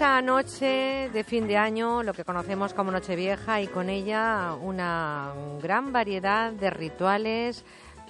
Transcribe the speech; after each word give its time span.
esa 0.00 0.22
noche 0.22 1.10
de 1.12 1.24
fin 1.24 1.46
de 1.46 1.58
año, 1.58 2.02
lo 2.02 2.14
que 2.14 2.24
conocemos 2.24 2.72
como 2.72 2.90
Nochevieja, 2.90 3.60
y 3.60 3.66
con 3.66 3.90
ella 3.90 4.54
una 4.58 5.34
gran 5.60 5.92
variedad 5.92 6.52
de 6.52 6.70
rituales. 6.70 7.66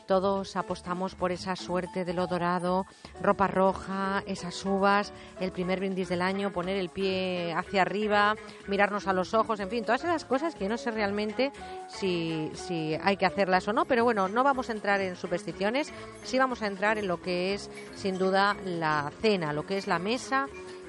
Todos 0.06 0.54
apostamos 0.54 1.16
por 1.16 1.32
esa 1.32 1.56
suerte 1.56 2.04
de 2.04 2.14
lo 2.14 2.28
dorado, 2.28 2.86
ropa 3.20 3.48
roja, 3.48 4.22
esas 4.26 4.64
uvas, 4.64 5.12
el 5.40 5.50
primer 5.50 5.80
brindis 5.80 6.08
del 6.08 6.22
año, 6.22 6.52
poner 6.52 6.76
el 6.76 6.90
pie 6.90 7.52
hacia 7.56 7.82
arriba, 7.82 8.36
mirarnos 8.68 9.08
a 9.08 9.12
los 9.12 9.34
ojos, 9.34 9.58
en 9.58 9.68
fin, 9.68 9.84
todas 9.84 10.04
esas 10.04 10.24
cosas 10.24 10.54
que 10.54 10.68
no 10.68 10.76
sé 10.76 10.92
realmente 10.92 11.50
si, 11.88 12.52
si 12.54 12.96
hay 13.02 13.16
que 13.16 13.26
hacerlas 13.26 13.66
o 13.66 13.72
no, 13.72 13.84
pero 13.84 14.04
bueno, 14.04 14.28
no 14.28 14.44
vamos 14.44 14.68
a 14.68 14.72
entrar 14.74 15.00
en 15.00 15.16
supersticiones, 15.16 15.92
sí 16.22 16.38
vamos 16.38 16.62
a 16.62 16.68
entrar 16.68 16.98
en 16.98 17.08
lo 17.08 17.20
que 17.20 17.52
es 17.54 17.68
sin 17.96 18.16
duda 18.16 18.56
la 18.64 19.10
cena, 19.20 19.52
lo 19.52 19.66
que 19.66 19.76
es 19.76 19.88
la 19.88 19.98
mesa 19.98 20.46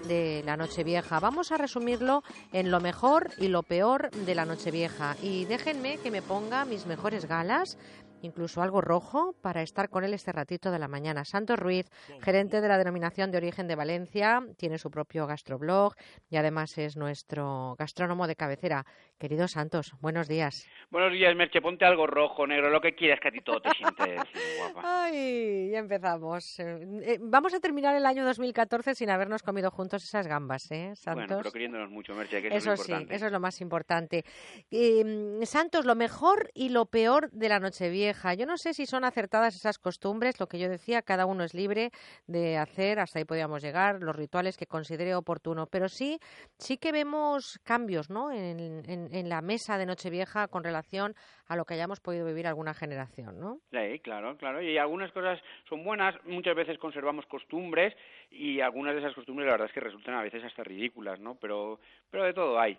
de 0.07 0.43
la 0.45 0.57
Nochevieja. 0.57 1.19
Vamos 1.19 1.51
a 1.51 1.57
resumirlo 1.57 2.23
en 2.53 2.71
lo 2.71 2.79
mejor 2.79 3.31
y 3.37 3.47
lo 3.47 3.63
peor 3.63 4.11
de 4.11 4.35
la 4.35 4.45
Nochevieja. 4.45 5.15
Y 5.21 5.45
déjenme 5.45 5.97
que 5.97 6.11
me 6.11 6.21
ponga 6.21 6.65
mis 6.65 6.85
mejores 6.85 7.25
galas, 7.25 7.77
incluso 8.21 8.61
algo 8.61 8.81
rojo, 8.81 9.35
para 9.41 9.61
estar 9.61 9.89
con 9.89 10.03
él 10.03 10.13
este 10.13 10.31
ratito 10.31 10.71
de 10.71 10.79
la 10.79 10.87
mañana. 10.87 11.25
Santos 11.25 11.59
Ruiz, 11.59 11.89
gerente 12.21 12.61
de 12.61 12.67
la 12.67 12.77
denominación 12.77 13.31
de 13.31 13.37
origen 13.37 13.67
de 13.67 13.75
Valencia, 13.75 14.41
tiene 14.57 14.77
su 14.77 14.89
propio 14.89 15.27
gastroblog 15.27 15.95
y 16.29 16.37
además 16.37 16.77
es 16.77 16.97
nuestro 16.97 17.75
gastrónomo 17.77 18.27
de 18.27 18.35
cabecera. 18.35 18.85
Querido 19.19 19.47
Santos, 19.47 19.93
buenos 20.01 20.27
días. 20.27 20.67
Buenos 20.89 21.13
días, 21.13 21.35
Merche. 21.35 21.61
Ponte 21.61 21.85
algo 21.85 22.07
rojo, 22.07 22.47
negro, 22.47 22.69
lo 22.69 22.81
que 22.81 22.95
quieras, 22.95 23.19
que 23.19 23.27
a 23.27 23.31
ti 23.31 23.41
todo 23.41 23.61
te 23.61 23.69
sientes 23.71 24.21
guapa. 24.59 25.03
Ay, 25.03 25.69
ya 25.71 25.79
empezamos. 25.79 26.59
Eh, 26.59 26.87
eh, 27.03 27.17
vamos 27.21 27.53
a 27.53 27.59
terminar 27.59 27.95
el 27.95 28.05
año 28.05 28.25
2014 28.25 28.95
sin 28.95 29.09
habernos 29.09 29.43
comido 29.43 29.71
juntos 29.71 30.03
esas 30.03 30.27
gambas, 30.27 30.71
¿eh, 30.71 30.93
Santos? 30.95 31.27
Bueno, 31.27 31.37
pero 31.43 31.51
queriéndonos 31.51 31.89
mucho, 31.89 32.13
Merche, 32.13 32.41
que 32.41 32.47
eso, 32.47 32.57
Eso 32.57 32.73
es 32.73 32.89
lo 32.89 32.97
sí, 32.97 33.07
eso 33.09 33.25
es 33.27 33.31
lo 33.31 33.39
más 33.39 33.61
importante. 33.61 34.23
Eh, 34.69 35.39
Santos, 35.43 35.85
lo 35.85 35.95
mejor 35.95 36.49
y 36.53 36.69
lo 36.69 36.85
peor 36.85 37.29
de 37.31 37.49
la 37.49 37.59
Nochevieja. 37.59 38.10
Yo 38.37 38.45
no 38.45 38.57
sé 38.57 38.73
si 38.73 38.85
son 38.85 39.03
acertadas 39.03 39.55
esas 39.55 39.77
costumbres, 39.77 40.39
lo 40.39 40.47
que 40.47 40.59
yo 40.59 40.69
decía, 40.69 41.01
cada 41.01 41.25
uno 41.25 41.43
es 41.43 41.53
libre 41.53 41.91
de 42.27 42.57
hacer, 42.57 42.99
hasta 42.99 43.19
ahí 43.19 43.25
podíamos 43.25 43.61
llegar, 43.61 44.01
los 44.01 44.15
rituales 44.15 44.57
que 44.57 44.65
considere 44.65 45.15
oportuno, 45.15 45.67
pero 45.67 45.87
sí, 45.87 46.19
sí 46.57 46.77
que 46.77 46.91
vemos 46.91 47.59
cambios, 47.63 48.09
¿no? 48.09 48.31
En, 48.31 49.29
la 49.29 49.41
mesa 49.41 49.77
de 49.77 49.85
Nochevieja 49.85 50.47
con 50.47 50.63
relación 50.63 51.13
a 51.47 51.55
lo 51.55 51.63
que 51.63 51.75
hayamos 51.75 51.99
podido 51.99 52.25
vivir 52.25 52.47
alguna 52.47 52.73
generación, 52.73 53.39
¿no? 53.39 53.59
Sí, 53.71 53.99
claro, 53.99 54.35
claro. 54.37 54.61
Y 54.61 54.77
algunas 54.77 55.11
cosas 55.11 55.39
son 55.69 55.83
buenas, 55.83 56.15
muchas 56.25 56.55
veces 56.55 56.77
conservamos 56.77 57.25
costumbres 57.27 57.95
y 58.29 58.59
algunas 58.61 58.93
de 58.93 58.99
esas 58.99 59.13
costumbres 59.13 59.45
la 59.47 59.53
verdad 59.53 59.67
es 59.67 59.73
que 59.73 59.79
resultan 59.79 60.15
a 60.15 60.23
veces 60.23 60.43
hasta 60.43 60.63
ridículas, 60.63 61.19
¿no? 61.19 61.35
Pero, 61.35 61.79
pero 62.09 62.25
de 62.25 62.33
todo 62.33 62.59
hay. 62.59 62.77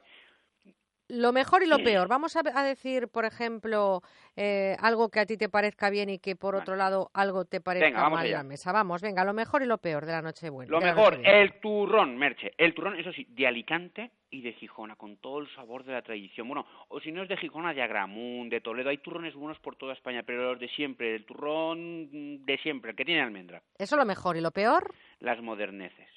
Lo 1.13 1.31
mejor 1.31 1.63
y 1.63 1.67
lo 1.67 1.77
peor. 1.77 2.09
Vamos 2.09 2.37
a, 2.37 2.41
a 2.55 2.65
decir, 2.65 3.07
por 3.09 3.27
ejemplo, 3.27 4.01
eh, 4.35 4.75
algo 4.81 5.11
que 5.11 5.21
a 5.21 5.27
ti 5.27 5.37
te 5.37 5.51
parezca 5.51 5.91
bien 5.91 6.09
y 6.09 6.19
que 6.19 6.37
por 6.37 6.55
otro 6.55 6.75
lado 6.75 7.11
algo 7.13 7.45
te 7.45 7.61
parezca 7.61 7.87
Venga, 7.87 8.09
mal 8.09 8.25
en 8.25 8.33
la 8.33 8.43
mesa. 8.43 8.73
Vamos, 8.73 9.03
venga, 9.03 9.23
lo 9.23 9.35
mejor 9.35 9.63
y 9.63 9.67
lo 9.67 9.77
peor 9.77 10.07
de 10.07 10.13
la 10.13 10.23
Nochebuena. 10.23 10.71
Lo 10.71 10.81
de 10.81 10.87
la 10.87 10.95
mejor, 10.95 11.21
el 11.23 11.61
turrón, 11.61 12.17
Merche. 12.17 12.53
El 12.57 12.73
turrón, 12.73 12.99
eso 12.99 13.13
sí, 13.13 13.27
de 13.29 13.47
Alicante 13.47 14.11
y 14.31 14.41
de 14.41 14.55
Gijona, 14.55 14.97
con 14.97 15.19
todo 15.19 15.41
el 15.41 15.55
sabor 15.55 15.85
de 15.85 15.93
la 15.93 16.01
tradición. 16.01 16.49
Bueno, 16.49 16.67
o 16.89 16.99
si 17.01 17.13
no 17.13 17.23
es 17.23 17.29
de 17.29 17.37
Gijona, 17.37 17.75
de 17.75 17.83
Agramunt, 17.83 18.51
de 18.51 18.63
Toledo. 18.63 18.89
Hay 18.89 18.97
turrones 18.97 19.35
buenos 19.35 19.59
por 19.59 19.77
toda 19.77 19.93
España, 19.93 20.23
pero 20.25 20.53
los 20.53 20.61
de 20.61 20.69
siempre, 20.69 21.15
el 21.15 21.27
turrón 21.27 22.43
de 22.47 22.59
siempre, 22.63 22.93
el 22.93 22.97
que 22.97 23.05
tiene 23.05 23.21
almendra. 23.21 23.61
Eso 23.77 23.99
lo 23.99 24.07
mejor 24.07 24.39
y 24.39 24.41
lo 24.41 24.51
peor. 24.51 24.95
las 25.21 25.43
moderneces. 25.43 26.09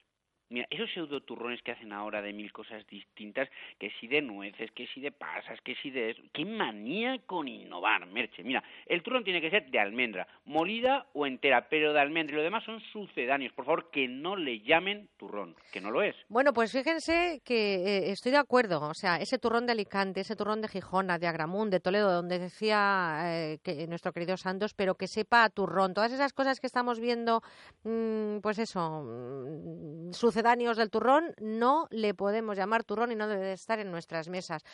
Mira, 0.50 0.68
esos 0.70 0.92
pseudo 0.92 1.22
turrones 1.22 1.62
que 1.64 1.72
hacen 1.72 1.92
ahora 1.92 2.22
de 2.22 2.32
mil 2.32 2.52
cosas 2.52 2.86
distintas, 2.88 3.50
que 3.80 3.92
si 4.00 4.08
de 4.08 4.22
nueces, 4.22 4.72
que 4.72 4.88
si 4.88 5.02
de 5.02 5.12
pasas, 5.12 5.60
que 5.62 5.76
si 5.82 5.90
de 5.90 6.12
eso. 6.12 6.22
¡Qué 6.32 6.46
manía 6.46 7.20
con 7.26 7.48
innovar, 7.48 8.06
Merche! 8.06 8.44
Mira, 8.44 8.64
el 8.86 9.02
turrón 9.02 9.24
tiene 9.24 9.42
que 9.42 9.50
ser 9.50 9.70
de 9.72 9.80
almendra, 9.80 10.28
molida 10.46 11.08
o 11.14 11.26
entera, 11.26 11.68
pero 11.68 11.94
de 11.94 12.00
almendra. 12.00 12.36
Y 12.36 12.38
lo 12.38 12.44
demás 12.44 12.64
son 12.64 12.80
sucedáneos. 12.94 13.54
Por 13.54 13.66
favor, 13.66 13.90
que 13.90 14.08
no 14.08 14.36
le 14.36 14.60
llamen 14.62 15.10
turrón, 15.18 15.56
que 15.72 15.82
no 15.82 15.90
lo 15.90 16.04
es. 16.04 16.16
Bueno, 16.30 16.54
pues 16.54 16.72
fíjense 16.72 17.42
que 17.44 17.76
eh, 17.76 18.12
estoy 18.12 18.32
de 18.32 18.38
acuerdo. 18.38 18.82
O 18.88 18.94
sea, 18.94 19.18
ese 19.18 19.40
turrón 19.40 19.66
de 19.66 19.72
Alicante, 19.72 20.22
ese 20.22 20.36
turrón 20.36 20.62
de 20.62 20.68
Gijona, 20.68 21.18
de 21.18 21.28
Agramunt, 21.28 21.72
de 21.72 21.80
Toledo, 21.80 22.12
donde 22.12 22.38
decía 22.38 23.22
eh, 23.26 23.58
que 23.64 23.88
nuestro 23.88 24.12
querido 24.14 24.38
Santos, 24.38 24.74
pero 24.76 24.96
que 24.96 25.08
sepa 25.08 25.44
a 25.44 25.50
turrón. 25.50 25.94
Todas 25.94 26.12
esas 26.12 26.34
cosas 26.34 26.60
que 26.60 26.68
estamos 26.68 27.00
viendo, 27.00 27.42
mm, 27.84 28.40
pues 28.42 28.60
eso, 28.60 29.02
mm, 29.02 30.12
sucedáneos 30.36 30.76
del 30.76 30.92
turrón, 30.92 31.34
no 31.40 31.88
le 31.92 32.14
podemos 32.14 32.58
llamar 32.58 32.84
turrón 32.84 33.10
y 33.14 33.16
no 33.16 33.30
debe 33.30 33.46
de 33.46 33.54
estar 33.54 33.80
en 33.80 33.90
nuestras 33.90 34.28
mesas. 34.28 34.66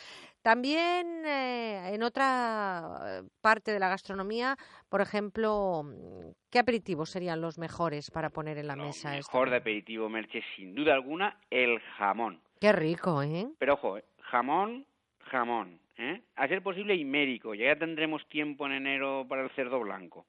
También 0.42 1.24
eh, 1.24 1.94
en 1.94 2.02
otra 2.02 2.98
eh, 3.04 3.22
parte 3.40 3.72
de 3.72 3.78
la 3.78 3.88
gastronomía, 3.88 4.56
por 4.88 5.00
ejemplo, 5.00 5.84
¿qué 6.50 6.58
aperitivos 6.58 7.10
serían 7.10 7.40
los 7.40 7.58
mejores 7.58 8.10
para 8.10 8.30
poner 8.30 8.58
en 8.58 8.66
la 8.66 8.74
Lo 8.74 8.86
mesa? 8.86 9.10
mejor 9.10 9.50
de 9.50 9.56
aperitivo, 9.58 10.08
Merche, 10.08 10.42
sin 10.56 10.74
duda 10.74 10.94
alguna, 10.94 11.36
el 11.48 11.78
jamón. 11.96 12.40
Qué 12.60 12.72
rico, 12.72 13.22
¿eh? 13.22 13.46
Pero 13.58 13.74
ojo, 13.74 13.98
eh, 13.98 14.04
jamón, 14.22 14.84
jamón, 15.30 15.78
¿eh? 15.96 16.22
A 16.34 16.48
ser 16.48 16.60
posible 16.64 16.96
ibérico, 16.96 17.54
ya 17.54 17.76
tendremos 17.76 18.26
tiempo 18.26 18.66
en 18.66 18.72
enero 18.72 19.24
para 19.28 19.44
el 19.44 19.50
cerdo 19.50 19.78
blanco. 19.78 20.26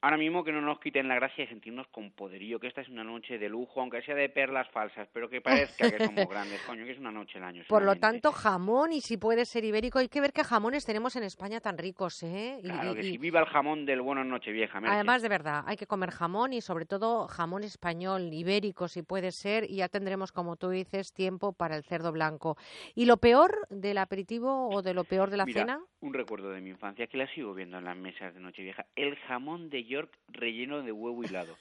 Ahora 0.00 0.16
mismo 0.16 0.44
que 0.44 0.52
no 0.52 0.60
nos 0.60 0.78
quiten 0.78 1.08
la 1.08 1.16
gracia 1.16 1.44
de 1.44 1.50
sentirnos 1.50 1.88
con 1.88 2.12
poderío, 2.12 2.60
que 2.60 2.68
esta 2.68 2.82
es 2.82 2.88
una 2.88 3.02
noche 3.02 3.36
de 3.36 3.48
lujo, 3.48 3.80
aunque 3.80 4.00
sea 4.02 4.14
de 4.14 4.28
perlas 4.28 4.68
falsas, 4.70 5.08
pero 5.12 5.28
que 5.28 5.40
parezca 5.40 5.90
que 5.90 5.98
somos 6.04 6.28
grandes, 6.30 6.60
coño, 6.62 6.84
que 6.84 6.92
es 6.92 6.98
una 7.00 7.10
noche 7.10 7.38
al 7.38 7.44
año. 7.44 7.64
Por 7.68 7.82
lo 7.82 7.96
tanto, 7.96 8.30
jamón 8.30 8.92
y 8.92 9.00
si 9.00 9.16
puede 9.16 9.44
ser 9.44 9.64
ibérico. 9.64 9.98
Hay 9.98 10.08
que 10.08 10.20
ver 10.20 10.32
qué 10.32 10.44
jamones 10.44 10.86
tenemos 10.86 11.16
en 11.16 11.24
España 11.24 11.60
tan 11.60 11.76
ricos, 11.78 12.22
¿eh? 12.22 12.60
Y- 12.62 12.68
Claro 12.68 12.92
y- 12.92 12.94
que 12.94 13.00
y- 13.00 13.10
sí, 13.10 13.18
viva 13.18 13.40
el 13.40 13.46
jamón 13.46 13.86
del 13.86 14.00
bueno 14.00 14.20
en 14.22 14.28
Nochevieja. 14.28 14.78
Además, 14.84 15.20
de 15.22 15.28
verdad, 15.28 15.64
hay 15.66 15.76
que 15.76 15.86
comer 15.88 16.10
jamón 16.10 16.52
y 16.52 16.60
sobre 16.60 16.84
todo 16.86 17.26
jamón 17.26 17.64
español, 17.64 18.32
ibérico, 18.32 18.86
si 18.86 19.02
puede 19.02 19.32
ser, 19.32 19.64
y 19.68 19.76
ya 19.76 19.88
tendremos, 19.88 20.30
como 20.30 20.54
tú 20.54 20.68
dices, 20.70 21.12
tiempo 21.12 21.52
para 21.52 21.74
el 21.76 21.82
cerdo 21.82 22.12
blanco. 22.12 22.56
¿Y 22.94 23.06
lo 23.06 23.16
peor 23.16 23.66
del 23.68 23.98
aperitivo 23.98 24.68
o 24.68 24.80
de 24.80 24.94
lo 24.94 25.02
peor 25.02 25.30
de 25.30 25.38
la 25.38 25.44
Mira, 25.44 25.60
cena? 25.62 25.80
un 26.00 26.14
recuerdo 26.14 26.50
de 26.50 26.60
mi 26.60 26.70
infancia 26.70 27.08
que 27.08 27.16
la 27.16 27.26
sigo 27.34 27.52
viendo 27.52 27.78
en 27.78 27.84
las 27.84 27.96
mesas 27.96 28.32
de 28.32 28.38
Nochevieja. 28.40 28.86
El 28.94 29.16
jamón 29.16 29.68
de 29.70 29.84
York 29.88 30.12
relleno 30.28 30.82
de 30.82 30.92
huevo 30.92 31.24
hilado. 31.24 31.56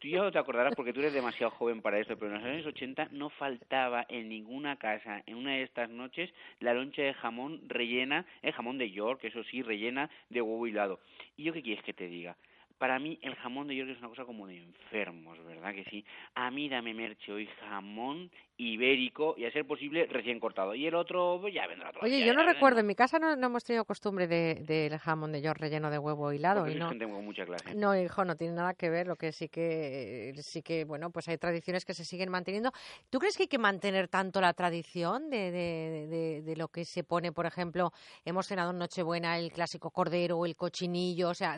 Tú 0.00 0.08
ya 0.08 0.18
no 0.18 0.30
te 0.30 0.38
acordarás 0.38 0.74
porque 0.76 0.92
tú 0.92 1.00
eres 1.00 1.12
demasiado 1.12 1.50
joven 1.50 1.82
para 1.82 1.98
esto, 1.98 2.16
pero 2.16 2.30
en 2.30 2.42
los 2.42 2.44
años 2.44 2.66
80 2.66 3.08
no 3.10 3.30
faltaba 3.30 4.06
en 4.08 4.28
ninguna 4.28 4.76
casa, 4.76 5.22
en 5.26 5.36
una 5.36 5.52
de 5.54 5.62
estas 5.62 5.90
noches, 5.90 6.30
la 6.60 6.74
loncha 6.74 7.02
de 7.02 7.14
jamón 7.14 7.62
rellena, 7.66 8.24
el 8.42 8.52
jamón 8.52 8.78
de 8.78 8.90
York, 8.90 9.24
eso 9.24 9.42
sí, 9.44 9.62
rellena 9.62 10.08
de 10.28 10.40
huevo 10.40 10.66
hilado. 10.66 11.00
¿Y 11.36 11.44
yo 11.44 11.52
qué 11.52 11.62
quieres 11.62 11.82
que 11.82 11.94
te 11.94 12.06
diga? 12.06 12.36
Para 12.78 12.98
mí 13.00 13.18
el 13.22 13.34
jamón 13.34 13.66
de 13.66 13.74
York 13.76 13.90
es 13.90 13.98
una 13.98 14.08
cosa 14.08 14.24
como 14.24 14.46
de 14.46 14.58
enfermos, 14.58 15.36
¿verdad 15.44 15.74
que 15.74 15.84
sí? 15.90 16.04
A 16.34 16.50
mí 16.50 16.68
dame 16.68 16.94
merche 16.94 17.32
hoy 17.32 17.48
jamón 17.68 18.30
ibérico 18.56 19.34
y 19.36 19.44
a 19.44 19.52
ser 19.52 19.66
posible 19.66 20.06
recién 20.06 20.40
cortado. 20.40 20.74
Y 20.74 20.86
el 20.86 20.94
otro 20.94 21.38
pues, 21.40 21.54
ya 21.54 21.66
vendrá 21.66 21.90
otro 21.90 22.00
Oye, 22.02 22.16
día, 22.16 22.26
yo 22.26 22.34
no 22.34 22.42
recuerdo, 22.44 22.80
en 22.80 22.86
mi 22.86 22.94
casa 22.94 23.18
no, 23.18 23.36
no 23.36 23.46
hemos 23.46 23.64
tenido 23.64 23.84
costumbre 23.84 24.26
del 24.26 24.64
de, 24.66 24.88
del 24.90 24.98
jamón 24.98 25.32
de 25.32 25.42
York 25.42 25.58
relleno 25.60 25.90
de 25.90 25.98
huevo 25.98 26.32
hilado. 26.32 26.60
Porque 26.60 26.72
y 26.76 26.78
no, 26.78 26.88
gente 26.88 27.04
con 27.08 27.24
mucha 27.24 27.44
clase. 27.44 27.74
No, 27.74 27.96
hijo, 27.96 28.24
no 28.24 28.36
tiene 28.36 28.54
nada 28.54 28.74
que 28.74 28.90
ver. 28.90 29.06
Lo 29.06 29.16
que 29.16 29.32
sí 29.32 29.48
que, 29.48 30.32
sí 30.42 30.62
que, 30.62 30.84
bueno, 30.84 31.10
pues 31.10 31.28
hay 31.28 31.38
tradiciones 31.38 31.84
que 31.84 31.94
se 31.94 32.04
siguen 32.04 32.30
manteniendo. 32.30 32.70
¿Tú 33.10 33.18
crees 33.18 33.36
que 33.36 33.44
hay 33.44 33.48
que 33.48 33.58
mantener 33.58 34.08
tanto 34.08 34.40
la 34.40 34.52
tradición 34.54 35.30
de, 35.30 35.50
de, 35.50 36.06
de- 36.08 36.42
de 36.42 36.56
lo 36.56 36.68
que 36.68 36.84
se 36.84 37.04
pone, 37.04 37.32
por 37.32 37.46
ejemplo, 37.46 37.92
hemos 38.24 38.46
cenado 38.46 38.70
en 38.70 38.78
Nochebuena 38.78 39.38
el 39.38 39.52
clásico 39.52 39.90
cordero 39.90 40.38
o 40.38 40.46
el 40.46 40.56
cochinillo? 40.56 41.28
O 41.30 41.34
sea, 41.34 41.56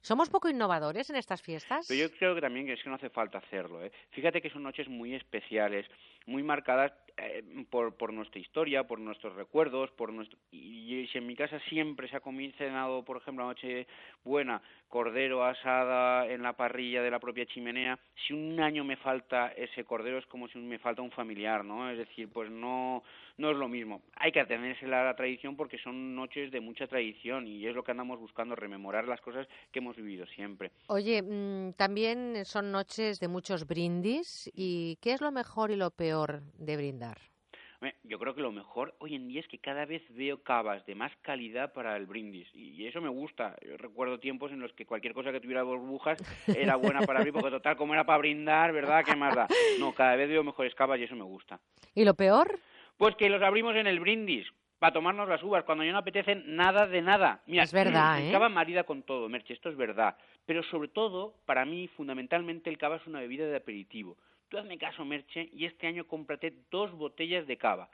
¿somos 0.00 0.30
poco 0.30 0.48
innovadores 0.58 1.08
en 1.08 1.16
estas 1.16 1.40
fiestas? 1.40 1.86
Pero 1.86 2.08
yo 2.08 2.16
creo 2.18 2.34
que 2.34 2.40
también 2.40 2.68
es 2.68 2.82
que 2.82 2.88
no 2.90 2.96
hace 2.96 3.10
falta 3.10 3.38
hacerlo. 3.38 3.84
¿eh? 3.84 3.92
Fíjate 4.10 4.42
que 4.42 4.50
son 4.50 4.64
noches 4.64 4.88
muy 4.88 5.14
especiales, 5.14 5.86
muy 6.28 6.42
marcadas 6.42 6.92
eh, 7.16 7.42
por, 7.70 7.96
por 7.96 8.12
nuestra 8.12 8.38
historia, 8.38 8.86
por 8.86 9.00
nuestros 9.00 9.34
recuerdos, 9.34 9.90
por 9.92 10.12
nuestro... 10.12 10.38
Y, 10.52 11.06
si 11.10 11.18
en 11.18 11.26
mi 11.26 11.34
casa 11.34 11.58
siempre 11.68 12.08
se 12.08 12.16
ha 12.16 12.20
comido, 12.20 12.56
cenado, 12.56 13.04
por 13.04 13.16
ejemplo, 13.16 13.44
la 13.44 13.50
noche 13.50 13.86
buena, 14.24 14.62
cordero 14.88 15.44
asada 15.44 16.26
en 16.26 16.42
la 16.42 16.52
parrilla 16.52 17.02
de 17.02 17.10
la 17.10 17.18
propia 17.18 17.46
chimenea, 17.46 17.98
si 18.26 18.34
un 18.34 18.60
año 18.60 18.84
me 18.84 18.96
falta 18.96 19.48
ese 19.48 19.84
cordero 19.84 20.18
es 20.18 20.26
como 20.26 20.48
si 20.48 20.58
me 20.58 20.78
falta 20.78 21.02
un 21.02 21.10
familiar, 21.10 21.64
¿no? 21.64 21.90
Es 21.90 21.98
decir, 21.98 22.28
pues 22.28 22.50
no, 22.50 23.02
no 23.36 23.50
es 23.50 23.56
lo 23.56 23.68
mismo. 23.68 24.02
Hay 24.16 24.32
que 24.32 24.40
atenerse 24.40 24.86
a 24.86 25.04
la 25.04 25.16
tradición 25.16 25.56
porque 25.56 25.78
son 25.78 26.14
noches 26.14 26.50
de 26.50 26.60
mucha 26.60 26.86
tradición 26.86 27.46
y 27.46 27.66
es 27.66 27.74
lo 27.74 27.82
que 27.82 27.92
andamos 27.92 28.18
buscando, 28.18 28.54
rememorar 28.54 29.08
las 29.08 29.20
cosas 29.20 29.46
que 29.72 29.78
hemos 29.78 29.96
vivido 29.96 30.26
siempre. 30.26 30.70
Oye, 30.88 31.22
mm, 31.22 31.72
también 31.74 32.44
son 32.44 32.70
noches 32.70 33.18
de 33.20 33.28
muchos 33.28 33.66
brindis. 33.66 34.50
¿Y 34.54 34.96
qué 35.00 35.12
es 35.12 35.20
lo 35.20 35.32
mejor 35.32 35.70
y 35.70 35.76
lo 35.76 35.90
peor 35.90 36.17
de 36.26 36.76
brindar? 36.76 37.18
Yo 38.02 38.18
creo 38.18 38.34
que 38.34 38.40
lo 38.40 38.50
mejor 38.50 38.94
hoy 38.98 39.14
en 39.14 39.28
día 39.28 39.40
es 39.40 39.46
que 39.46 39.58
cada 39.58 39.84
vez 39.84 40.02
veo 40.10 40.42
cavas 40.42 40.84
de 40.86 40.94
más 40.94 41.12
calidad 41.22 41.72
para 41.72 41.96
el 41.96 42.06
brindis 42.06 42.48
y 42.54 42.86
eso 42.86 43.00
me 43.00 43.08
gusta. 43.08 43.54
Yo 43.64 43.76
recuerdo 43.76 44.18
tiempos 44.18 44.50
en 44.50 44.60
los 44.60 44.72
que 44.72 44.86
cualquier 44.86 45.14
cosa 45.14 45.30
que 45.30 45.40
tuviera 45.40 45.62
burbujas 45.62 46.18
era 46.48 46.74
buena 46.76 47.02
para 47.02 47.20
abrir 47.20 47.32
porque 47.32 47.50
total 47.50 47.76
como 47.76 47.94
era 47.94 48.04
para 48.04 48.18
brindar, 48.18 48.72
¿verdad? 48.72 49.04
¿Qué 49.04 49.14
más 49.14 49.36
da? 49.36 49.46
No, 49.78 49.92
cada 49.92 50.16
vez 50.16 50.28
veo 50.28 50.42
mejores 50.42 50.74
cavas 50.74 50.98
y 50.98 51.04
eso 51.04 51.14
me 51.14 51.22
gusta. 51.22 51.60
¿Y 51.94 52.04
lo 52.04 52.14
peor? 52.14 52.58
Pues 52.96 53.14
que 53.14 53.28
los 53.28 53.42
abrimos 53.42 53.76
en 53.76 53.86
el 53.86 54.00
brindis 54.00 54.46
para 54.80 54.92
tomarnos 54.92 55.28
las 55.28 55.42
uvas 55.42 55.64
cuando 55.64 55.84
ya 55.84 55.92
no 55.92 55.98
apetecen 55.98 56.56
nada 56.56 56.86
de 56.86 57.02
nada. 57.02 57.42
Mira, 57.46 57.62
es 57.62 57.72
verdad, 57.72 58.20
el 58.20 58.28
¿eh? 58.28 58.32
cava 58.32 58.48
marida 58.48 58.84
con 58.84 59.02
todo, 59.02 59.28
Merche, 59.28 59.52
esto 59.52 59.68
es 59.68 59.76
verdad. 59.76 60.16
Pero 60.46 60.62
sobre 60.64 60.88
todo, 60.88 61.34
para 61.44 61.64
mí, 61.64 61.88
fundamentalmente, 61.88 62.70
el 62.70 62.78
cava 62.78 62.96
es 62.96 63.06
una 63.06 63.20
bebida 63.20 63.46
de 63.46 63.56
aperitivo. 63.56 64.16
Tú 64.48 64.58
hazme 64.58 64.78
caso, 64.78 65.04
Merche, 65.04 65.50
y 65.52 65.66
este 65.66 65.86
año 65.86 66.06
cómprate 66.06 66.54
dos 66.70 66.92
botellas 66.92 67.46
de 67.46 67.58
cava. 67.58 67.90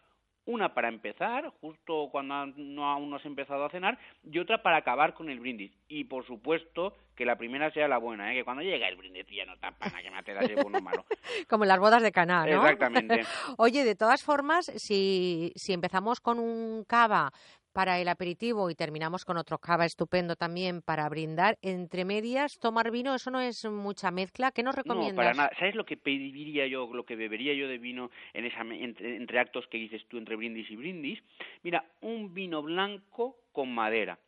Una 0.47 0.75
para 0.75 0.89
empezar, 0.89 1.51
justo 1.61 2.11
cuando 2.13 2.47
no, 2.57 2.87
aún 2.87 3.09
no 3.09 3.17
has 3.17 3.25
empezado 3.25 3.65
a 3.65 3.71
cenar, 3.71 3.99
y 4.23 4.39
otra 4.39 4.63
para 4.63 4.77
acabar 4.77 5.15
con 5.15 5.31
el 5.31 5.41
brindis. 5.41 5.73
Y 5.89 6.05
por 6.05 6.27
supuesto, 6.27 6.95
que 7.17 7.25
la 7.25 7.37
primera 7.37 7.71
sea 7.73 7.89
la 7.89 7.97
buena, 7.97 8.31
¿eh? 8.31 8.37
que 8.37 8.45
cuando 8.45 8.63
llega 8.63 8.87
el 8.89 8.97
brindis 8.97 9.27
ya 9.35 9.47
no 9.47 9.57
tapan 9.57 9.95
a 9.97 10.03
que 10.03 10.11
me 10.11 10.35
das 10.35 10.51
el 10.51 10.63
bueno 10.63 10.81
malo. 10.83 11.07
Como 11.49 11.65
en 11.65 11.69
las 11.69 11.79
bodas 11.79 12.03
de 12.03 12.13
Caná, 12.13 12.45
¿no? 12.45 12.63
Exactamente. 12.63 13.25
Oye, 13.57 13.85
de 13.85 13.95
todas 13.95 14.23
formas, 14.23 14.67
si, 14.77 15.51
si 15.57 15.73
empezamos 15.73 16.21
con 16.21 16.39
un 16.39 16.85
cava 16.85 17.33
para 17.75 17.99
el 18.01 18.09
aperitivo 18.09 18.71
y 18.71 18.75
terminamos 18.75 19.25
con 19.27 19.37
otro 19.37 19.59
cava 19.59 19.85
estupendo 19.85 20.37
también 20.37 20.81
para 20.81 21.09
brindar. 21.09 21.59
Entre 21.61 22.07
medias, 22.07 22.59
tomar 22.59 22.91
vino, 22.91 23.15
eso 23.15 23.31
no 23.31 23.41
es 23.41 23.65
mucha 23.67 24.11
mezcla. 24.11 24.53
¿Qué 24.53 24.63
nos 24.63 24.77
recomiendas? 24.77 25.13
No, 25.13 25.17
para 25.17 25.35
nada. 25.35 25.51
¿Sabes 25.59 25.75
lo 25.75 25.85
que 25.85 25.97
pediría 25.97 26.67
yo, 26.67 26.89
lo 26.93 27.05
que 27.05 27.17
bebería 27.17 27.53
yo 27.53 27.69
de 27.69 27.79
vino 27.79 28.11
en 28.33 28.47
esa, 28.47 28.63
entre, 28.63 29.17
entre 29.17 29.41
actos 29.41 29.67
que 29.67 29.77
dices 29.77 30.07
tú, 30.09 30.17
entre 30.17 30.37
brindis 30.37 30.71
y 30.71 30.77
brindis? 30.77 31.23
Mira, 31.63 31.85
un 32.01 32.33
vino 32.33 32.63
blanco 32.63 33.37
con 33.53 33.75
madera. 33.75 34.19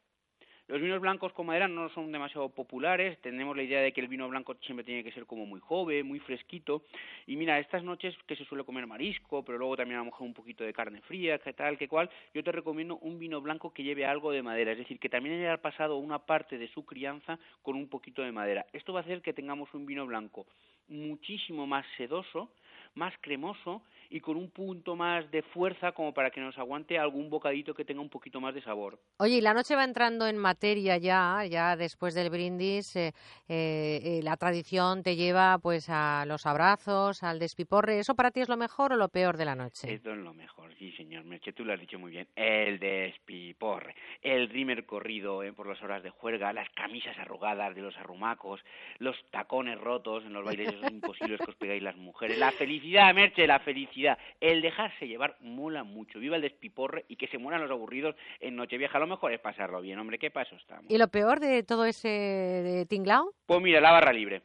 Los 0.69 0.81
vinos 0.81 1.01
blancos 1.01 1.33
con 1.33 1.47
madera 1.47 1.69
no 1.69 1.89
son 1.91 2.11
demasiado 2.11 2.49
populares, 2.49 3.21
tenemos 3.21 3.57
la 3.57 3.63
idea 3.63 3.81
de 3.81 3.93
que 3.93 4.01
el 4.01 4.09
vino 4.09 4.29
blanco 4.29 4.57
siempre 4.63 4.83
tiene 4.85 5.05
que 5.05 5.13
ser 5.13 5.25
como 5.25 5.47
muy 5.47 5.61
joven, 5.61 6.05
muy 6.05 6.19
fresquito. 6.19 6.83
Y 7.29 7.37
mira, 7.37 7.61
estas 7.61 7.85
noches 7.85 8.17
que 8.27 8.35
se 8.35 8.45
suele 8.47 8.65
comer 8.65 8.85
marisco, 8.85 9.45
pero 9.45 9.59
luego 9.59 9.77
también 9.77 9.99
a 9.99 10.01
lo 10.01 10.07
mejor 10.07 10.27
un 10.27 10.35
poquito 10.35 10.65
de 10.65 10.73
carne 10.73 11.01
fría, 11.03 11.39
que 11.39 11.53
tal, 11.53 11.79
que 11.79 11.87
cual, 11.87 12.11
yo 12.35 12.43
te 12.43 12.51
recomiendo 12.51 12.97
un 12.97 13.17
vino 13.17 13.41
blanco 13.41 13.73
que 13.73 13.85
lleve 13.85 14.07
algo 14.07 14.33
de 14.33 14.43
madera, 14.43 14.73
es 14.73 14.79
decir, 14.79 14.99
que 14.99 15.09
también 15.09 15.39
haya 15.39 15.57
pasado 15.59 15.99
una 15.99 16.19
parte 16.19 16.59
de 16.59 16.67
su 16.67 16.85
crianza 16.85 17.39
con 17.63 17.77
un 17.77 17.89
poquito 17.89 18.23
de 18.23 18.33
madera. 18.33 18.67
Esto 18.73 18.93
va 18.93 19.01
a 19.01 19.03
hacer 19.03 19.23
que 19.23 19.33
tengamos 19.33 19.73
un 19.73 19.87
vino 19.87 20.05
blanco 20.05 20.47
muchísimo 20.89 21.67
más 21.67 21.87
sedoso, 21.97 22.51
más 22.97 23.15
cremoso 23.21 23.83
y 24.11 24.21
con 24.21 24.37
un 24.37 24.51
punto 24.51 24.97
más 24.97 25.31
de 25.31 25.43
fuerza 25.43 25.93
como 25.93 26.13
para 26.13 26.31
que 26.31 26.41
nos 26.41 26.57
aguante 26.59 26.99
algún 26.99 27.29
bocadito 27.29 27.75
que 27.75 27.85
tenga 27.85 28.01
un 28.01 28.09
poquito 28.09 28.41
más 28.41 28.55
de 28.55 28.63
sabor. 28.63 28.99
Oye, 29.19 29.37
y 29.37 29.41
la 29.41 29.55
noche 29.55 29.75
va 29.75 29.85
entrando 29.85 30.27
en 30.27 30.37
materia 30.37 30.97
ya, 30.99 31.45
ya 31.45 31.77
después 31.77 32.15
del 32.15 32.31
brindis, 32.31 32.97
eh, 32.97 33.13
eh, 33.49 34.01
eh, 34.03 34.21
la 34.23 34.37
tradición 34.37 35.03
te 35.03 35.17
lleva 35.17 35.59
pues 35.59 35.89
a 35.89 36.25
los 36.27 36.47
abrazos, 36.47 37.23
al 37.23 37.39
despiporre. 37.39 37.99
¿Eso 37.99 38.15
para 38.15 38.31
ti 38.31 38.41
es 38.41 38.49
lo 38.49 38.57
mejor 38.57 38.93
o 38.93 38.97
lo 38.97 39.09
peor 39.09 39.37
de 39.37 39.45
la 39.45 39.55
noche? 39.55 39.93
Esto 39.93 40.13
es 40.13 40.19
lo 40.19 40.35
mejor, 40.35 40.75
sí 40.79 40.93
señor 40.93 41.25
Merche, 41.25 41.53
tú 41.53 41.65
lo 41.65 41.73
has 41.73 41.81
dicho 41.81 41.99
muy 41.99 42.11
bien. 42.11 42.29
El 42.37 42.79
despiporre, 42.79 43.95
el 44.23 44.49
rimer 44.49 44.87
corrido 44.87 45.43
por 45.55 45.67
las 45.67 45.83
horas 45.83 46.03
de 46.03 46.11
juerga, 46.11 46.53
las 46.53 46.69
camisas 46.71 47.17
arrugadas 47.19 47.75
de 47.75 47.83
los 47.83 47.97
arrumacos, 47.97 48.61
los 48.99 49.17
tacones 49.31 49.79
rotos 49.81 50.25
en 50.25 50.33
los 50.33 50.45
bailes 50.45 50.69
esos 50.69 50.91
imposibles 50.91 51.41
que 51.41 51.51
os 51.51 51.57
pegáis 51.57 51.83
las 51.83 51.97
mujeres, 51.97 52.39
la 52.39 52.53
felicidad, 52.87 53.15
Merche, 53.15 53.47
la 53.47 53.59
felicidad 53.61 54.19
el 54.41 54.63
dejarse 54.63 55.09
llevar 55.09 55.37
mola 55.41 55.83
mucho. 55.83 56.21
Viva 56.21 56.37
el 56.37 56.43
despiporre 56.43 57.05
y 57.09 57.17
que 57.17 57.27
se 57.27 57.39
mueran 57.39 57.63
los 57.63 57.71
aburridos 57.71 58.15
en 58.41 58.55
Nochevieja. 58.55 58.99
Lo 58.99 59.07
mejor 59.07 59.33
es 59.33 59.41
pasarlo 59.41 59.81
bien, 59.81 59.99
hombre. 59.99 60.19
¿Qué 60.19 60.31
paso 60.31 60.55
estamos? 60.55 60.85
¿Y 60.89 60.97
lo 60.97 61.09
peor 61.09 61.41
de 61.41 61.63
todo 61.63 61.85
ese 61.85 62.09
de 62.09 62.87
tinglao? 62.87 63.33
Pues 63.47 63.61
mira, 63.61 63.81
la 63.81 63.93
barra 63.93 64.13
libre. 64.13 64.43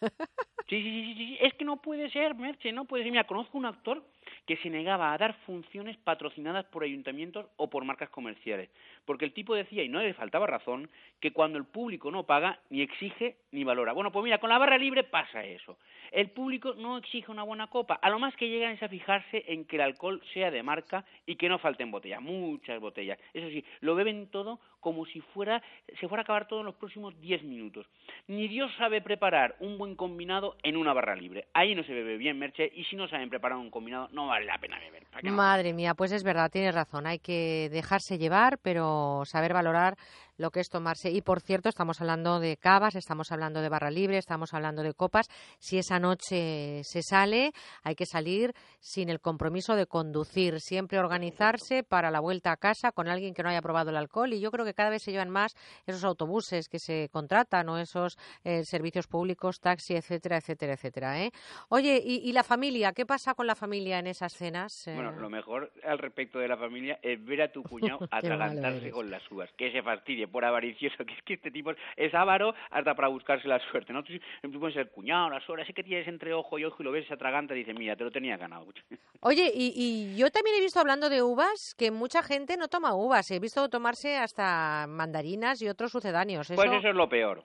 Sí, 0.66 0.80
sí, 0.82 1.04
sí, 1.04 1.14
sí, 1.14 1.38
es 1.42 1.52
que 1.54 1.64
no 1.66 1.82
puede 1.82 2.08
ser, 2.08 2.34
Merche, 2.34 2.72
no 2.72 2.86
puede 2.86 3.02
ser. 3.02 3.12
Mira, 3.12 3.24
conozco 3.24 3.58
un 3.58 3.66
actor 3.66 4.02
que 4.46 4.56
se 4.58 4.70
negaba 4.70 5.12
a 5.12 5.18
dar 5.18 5.34
funciones 5.46 5.96
patrocinadas 5.96 6.64
por 6.66 6.84
ayuntamientos 6.84 7.46
o 7.56 7.70
por 7.70 7.84
marcas 7.84 8.10
comerciales, 8.10 8.70
porque 9.04 9.24
el 9.24 9.32
tipo 9.32 9.54
decía, 9.54 9.82
y 9.82 9.88
no 9.88 10.00
le 10.00 10.14
faltaba 10.14 10.46
razón, 10.46 10.90
que 11.20 11.32
cuando 11.32 11.58
el 11.58 11.64
público 11.64 12.10
no 12.10 12.24
paga, 12.24 12.60
ni 12.70 12.82
exige 12.82 13.36
ni 13.52 13.64
valora. 13.64 13.92
Bueno, 13.92 14.12
pues 14.12 14.24
mira, 14.24 14.38
con 14.38 14.50
la 14.50 14.58
barra 14.58 14.78
libre 14.78 15.04
pasa 15.04 15.44
eso. 15.44 15.78
El 16.12 16.30
público 16.30 16.74
no 16.74 16.98
exige 16.98 17.30
una 17.30 17.42
buena 17.42 17.68
copa, 17.68 17.94
a 17.94 18.10
lo 18.10 18.18
más 18.18 18.36
que 18.36 18.48
llegan 18.48 18.72
es 18.72 18.82
a 18.82 18.88
fijarse 18.88 19.44
en 19.48 19.64
que 19.64 19.76
el 19.76 19.82
alcohol 19.82 20.22
sea 20.32 20.50
de 20.50 20.62
marca 20.62 21.04
y 21.26 21.36
que 21.36 21.48
no 21.48 21.58
falten 21.58 21.90
botellas, 21.90 22.20
muchas 22.20 22.80
botellas. 22.80 23.18
Eso 23.32 23.48
sí, 23.48 23.64
lo 23.80 23.94
beben 23.94 24.28
todo 24.30 24.60
como 24.84 25.06
si 25.06 25.22
fuera, 25.22 25.62
se 25.98 26.08
fuera 26.08 26.20
a 26.20 26.24
acabar 26.24 26.46
todo 26.46 26.60
en 26.60 26.66
los 26.66 26.74
próximos 26.74 27.18
10 27.18 27.42
minutos. 27.44 27.86
Ni 28.28 28.48
Dios 28.48 28.70
sabe 28.76 29.00
preparar 29.00 29.56
un 29.60 29.78
buen 29.78 29.96
combinado 29.96 30.56
en 30.62 30.76
una 30.76 30.92
barra 30.92 31.16
libre. 31.16 31.46
Ahí 31.54 31.74
no 31.74 31.82
se 31.84 31.94
bebe 31.94 32.18
bien, 32.18 32.38
Merche, 32.38 32.70
y 32.74 32.84
si 32.84 32.94
no 32.94 33.08
saben 33.08 33.30
preparar 33.30 33.56
un 33.56 33.70
combinado, 33.70 34.10
no 34.12 34.26
vale 34.26 34.44
la 34.44 34.58
pena 34.58 34.78
beber. 34.78 35.04
Madre 35.22 35.72
mía, 35.72 35.94
pues 35.94 36.12
es 36.12 36.22
verdad, 36.22 36.50
tienes 36.50 36.74
razón. 36.74 37.06
Hay 37.06 37.18
que 37.18 37.70
dejarse 37.72 38.18
llevar, 38.18 38.58
pero 38.58 39.22
saber 39.24 39.54
valorar 39.54 39.96
lo 40.36 40.50
que 40.50 40.60
es 40.60 40.68
tomarse. 40.68 41.10
Y 41.10 41.22
por 41.22 41.40
cierto, 41.40 41.68
estamos 41.68 42.00
hablando 42.00 42.40
de 42.40 42.56
cavas, 42.56 42.94
estamos 42.94 43.32
hablando 43.32 43.60
de 43.60 43.68
barra 43.68 43.90
libre, 43.90 44.18
estamos 44.18 44.54
hablando 44.54 44.82
de 44.82 44.94
copas. 44.94 45.28
Si 45.58 45.78
esa 45.78 45.98
noche 45.98 46.82
se 46.84 47.02
sale, 47.02 47.52
hay 47.82 47.94
que 47.94 48.06
salir 48.06 48.54
sin 48.80 49.08
el 49.08 49.20
compromiso 49.20 49.76
de 49.76 49.86
conducir, 49.86 50.60
siempre 50.60 50.98
organizarse 50.98 51.82
para 51.82 52.10
la 52.10 52.20
vuelta 52.20 52.52
a 52.52 52.56
casa 52.56 52.92
con 52.92 53.08
alguien 53.08 53.34
que 53.34 53.42
no 53.42 53.48
haya 53.48 53.62
probado 53.62 53.90
el 53.90 53.96
alcohol. 53.96 54.32
Y 54.32 54.40
yo 54.40 54.50
creo 54.50 54.64
que 54.64 54.74
cada 54.74 54.90
vez 54.90 55.02
se 55.02 55.12
llevan 55.12 55.30
más 55.30 55.54
esos 55.86 56.04
autobuses 56.04 56.68
que 56.68 56.78
se 56.78 57.08
contratan 57.10 57.68
o 57.68 57.78
esos 57.78 58.16
eh, 58.44 58.64
servicios 58.64 59.06
públicos, 59.06 59.60
taxi, 59.60 59.94
etcétera, 59.94 60.38
etcétera, 60.38 60.74
etcétera. 60.74 61.22
¿eh? 61.22 61.30
Oye, 61.68 62.00
¿y, 62.04 62.32
la 62.32 62.42
familia? 62.42 62.92
¿Qué 62.92 63.06
pasa 63.06 63.34
con 63.34 63.46
la 63.46 63.54
familia 63.54 63.98
en 63.98 64.08
esas 64.08 64.32
cenas? 64.32 64.82
Bueno, 64.86 65.12
lo 65.12 65.30
mejor 65.30 65.72
al 65.84 65.98
respecto 65.98 66.38
de 66.38 66.48
la 66.48 66.56
familia 66.56 66.98
es 67.02 67.24
ver 67.24 67.42
a 67.42 67.52
tu 67.52 67.62
cuñado 67.62 68.00
atragantarse 68.10 68.90
con 68.90 69.10
las 69.10 69.22
uvas, 69.30 69.50
que 69.56 69.70
se 69.70 69.82
por 70.28 70.44
avaricioso, 70.44 71.04
que 71.04 71.14
es 71.14 71.22
que 71.22 71.34
este 71.34 71.50
tipo 71.50 71.72
es 71.96 72.14
avaro 72.14 72.54
hasta 72.70 72.94
para 72.94 73.08
buscarse 73.08 73.48
la 73.48 73.58
suerte, 73.70 73.92
¿no? 73.92 74.02
Tú, 74.02 74.12
puedes 74.58 74.74
ser 74.74 74.90
cuñado, 74.90 75.30
la 75.30 75.40
suerte, 75.40 75.64
ese 75.64 75.72
que 75.72 75.84
tienes 75.84 76.06
entre 76.08 76.32
ojo 76.32 76.58
y 76.58 76.64
ojo 76.64 76.76
y 76.80 76.84
lo 76.84 76.92
ves, 76.92 77.06
se 77.06 77.14
atraganta 77.14 77.54
y 77.54 77.58
dice, 77.58 77.74
mira, 77.74 77.96
te 77.96 78.04
lo 78.04 78.10
tenía 78.10 78.36
ganado. 78.36 78.66
Oye, 79.20 79.50
y, 79.54 79.72
y 79.74 80.16
yo 80.16 80.30
también 80.30 80.56
he 80.56 80.60
visto 80.60 80.80
hablando 80.80 81.08
de 81.08 81.22
uvas 81.22 81.74
que 81.78 81.90
mucha 81.90 82.22
gente 82.22 82.56
no 82.56 82.68
toma 82.68 82.94
uvas, 82.94 83.30
he 83.30 83.40
visto 83.40 83.68
tomarse 83.68 84.16
hasta 84.16 84.86
mandarinas 84.88 85.62
y 85.62 85.68
otros 85.68 85.92
sucedáneos. 85.92 86.52
Pues 86.54 86.72
eso 86.72 86.88
es 86.88 86.94
lo 86.94 87.08
peor. 87.08 87.44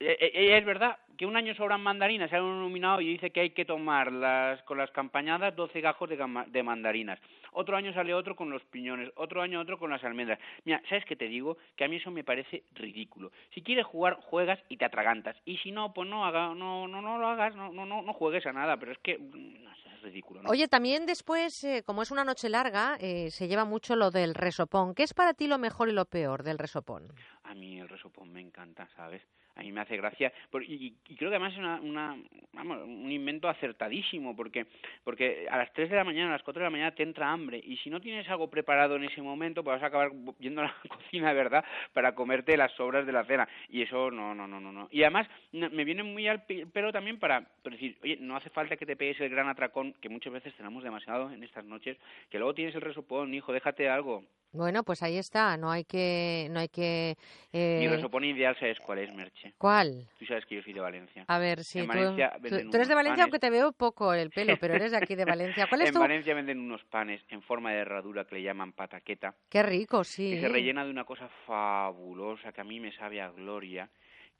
Eh, 0.00 0.16
eh, 0.18 0.58
es 0.58 0.64
verdad 0.64 0.96
que 1.20 1.26
un 1.26 1.36
año 1.36 1.54
sobran 1.54 1.82
mandarinas, 1.82 2.30
se 2.30 2.36
han 2.36 2.44
iluminado 2.44 3.02
y 3.02 3.06
dice 3.08 3.30
que 3.30 3.40
hay 3.40 3.50
que 3.50 3.66
tomar 3.66 4.10
las, 4.10 4.62
con 4.62 4.78
las 4.78 4.90
campañadas 4.90 5.54
12 5.54 5.82
gajos 5.82 6.08
de, 6.08 6.16
de, 6.46 6.62
mandarinas. 6.62 7.20
Otro 7.52 7.76
año 7.76 7.92
sale 7.92 8.14
otro 8.14 8.34
con 8.34 8.48
los 8.48 8.64
piñones, 8.64 9.12
otro 9.16 9.42
año 9.42 9.60
otro 9.60 9.78
con 9.78 9.90
las 9.90 10.02
almendras. 10.02 10.38
Mira, 10.64 10.80
¿sabes 10.88 11.04
qué 11.04 11.16
te 11.16 11.28
digo? 11.28 11.58
Que 11.76 11.84
a 11.84 11.88
mí 11.88 11.96
eso 11.96 12.10
me 12.10 12.24
parece 12.24 12.62
ridículo. 12.72 13.32
Si 13.52 13.60
quieres 13.60 13.84
jugar, 13.84 14.14
juegas 14.14 14.60
y 14.70 14.78
te 14.78 14.86
atragantas. 14.86 15.36
Y 15.44 15.58
si 15.58 15.72
no, 15.72 15.92
pues 15.92 16.08
no, 16.08 16.24
haga, 16.24 16.54
no, 16.54 16.88
no, 16.88 17.02
no 17.02 17.18
lo 17.18 17.26
hagas, 17.28 17.54
no, 17.54 17.70
no, 17.70 17.84
no, 17.84 18.12
juegues 18.14 18.46
a 18.46 18.54
nada. 18.54 18.78
Pero 18.78 18.92
es 18.92 18.98
que 19.00 19.18
mm, 19.18 19.66
es 20.00 20.04
ridículo. 20.04 20.42
¿no? 20.42 20.50
Oye, 20.50 20.68
también 20.68 21.06
después, 21.06 21.64
eh, 21.64 21.82
como 21.84 22.02
es 22.02 22.10
una 22.10 22.24
noche 22.24 22.48
larga, 22.48 22.98
se 22.98 23.48
lleva 23.48 23.64
mucho 23.64 23.96
lo 23.96 24.10
del 24.10 24.34
resopón. 24.34 24.94
¿Qué 24.94 25.02
es 25.02 25.14
para 25.14 25.34
ti 25.34 25.46
lo 25.46 25.58
mejor 25.58 25.88
y 25.88 25.92
lo 25.92 26.04
peor 26.04 26.42
del 26.42 26.58
resopón? 26.58 27.08
A 27.44 27.54
mí 27.54 27.80
el 27.80 27.88
resopón 27.88 28.32
me 28.32 28.40
encanta, 28.40 28.88
¿sabes? 28.96 29.22
a 29.60 29.62
mí 29.62 29.72
me 29.72 29.80
hace 29.82 29.96
gracia 29.96 30.32
y, 30.66 30.92
creo 31.16 31.30
que 31.30 31.36
además 31.36 31.52
es 31.52 31.58
una, 31.58 32.16
un 32.62 33.12
invento 33.12 33.48
acertadísimo 33.48 34.34
porque 34.34 34.66
porque 35.04 35.46
a 35.50 35.58
las 35.58 35.72
3 35.72 35.90
de 35.90 35.96
la 35.96 36.04
mañana 36.04 36.28
a 36.28 36.32
las 36.32 36.42
4 36.42 36.60
de 36.60 36.64
la 36.64 36.70
mañana 36.70 36.94
te 36.94 37.02
entra 37.02 37.30
hambre 37.30 37.60
y 37.62 37.76
si 37.78 37.90
no 37.90 38.00
tienes 38.00 38.28
algo 38.28 38.48
preparado 38.48 38.96
en 38.96 39.04
ese 39.04 39.20
momento 39.20 39.62
pues 39.62 39.76
vas 39.76 39.82
a 39.82 39.86
acabar 39.86 40.12
yendo 40.38 40.62
a 40.62 40.64
la 40.64 40.74
cocina 40.88 41.32
verdad 41.32 41.64
para 41.92 42.14
comerte 42.14 42.56
las 42.56 42.72
sobras 42.72 43.06
de 43.06 43.12
la 43.12 43.24
cena 43.24 43.48
y 43.68 43.82
eso 43.82 44.10
no 44.10 44.34
no 44.34 44.46
no 44.46 44.60
no 44.60 44.72
no 44.72 44.88
y 44.90 45.02
además 45.02 45.28
me 45.52 45.84
viene 45.84 46.02
muy 46.02 46.26
al 46.26 46.44
pelo 46.44 46.92
también 46.92 47.18
para, 47.18 47.46
decir 47.64 47.98
oye 48.02 48.16
no 48.20 48.36
hace 48.36 48.50
falta 48.50 48.76
que 48.76 48.86
te 48.86 48.96
pegues 48.96 49.20
el 49.20 49.28
gran 49.28 49.48
atracón 49.48 49.89
que 49.94 50.08
muchas 50.08 50.32
veces 50.32 50.54
tenemos 50.56 50.82
demasiado 50.82 51.30
en 51.30 51.42
estas 51.42 51.64
noches 51.64 51.96
que 52.28 52.38
luego 52.38 52.54
tienes 52.54 52.74
el 52.74 52.80
resopón 52.80 53.34
hijo 53.34 53.52
déjate 53.52 53.88
algo 53.88 54.24
bueno, 54.52 54.82
pues 54.82 55.02
ahí 55.04 55.16
está, 55.16 55.56
no 55.56 55.70
hay 55.70 55.84
que... 55.84 56.48
No 56.50 56.58
hay 56.58 56.68
que 56.68 57.16
eh... 57.52 57.78
Mi 57.80 57.86
resopón 57.86 58.24
ideal, 58.24 58.56
¿sabes 58.58 58.80
cuál 58.80 58.98
es, 58.98 59.14
Merche? 59.14 59.54
¿Cuál? 59.56 60.08
Tú 60.18 60.26
sabes 60.26 60.44
que 60.44 60.56
yo 60.56 60.62
soy 60.62 60.72
de 60.72 60.80
Valencia. 60.80 61.24
A 61.28 61.38
ver, 61.38 61.62
sí, 61.62 61.86
tú, 61.86 62.76
eres 62.76 62.88
de 62.88 62.94
Valencia 62.94 63.22
aunque 63.22 63.38
te 63.38 63.48
veo 63.48 63.70
poco 63.70 64.12
el 64.12 64.30
pelo, 64.30 64.56
pero 64.60 64.74
eres 64.74 64.90
de 64.90 64.96
aquí 64.96 65.14
de 65.14 65.24
Valencia. 65.24 65.68
¿Cuál 65.68 65.82
es 65.82 65.94
en 65.94 66.00
Valencia 66.00 66.34
venden 66.34 66.58
unos 66.58 66.82
panes 66.84 67.22
en 67.28 67.42
forma 67.42 67.70
de 67.70 67.78
herradura 67.78 68.24
que 68.24 68.36
le 68.36 68.42
llaman 68.42 68.72
pataqueta. 68.72 69.36
Qué 69.48 69.62
rico, 69.62 70.02
sí. 70.02 70.32
Y 70.32 70.40
se 70.40 70.48
rellena 70.48 70.84
de 70.84 70.90
una 70.90 71.04
cosa 71.04 71.28
fabulosa 71.46 72.52
que 72.52 72.60
a 72.60 72.64
mí 72.64 72.80
me 72.80 72.92
sabe 72.96 73.20
a 73.20 73.30
gloria, 73.30 73.88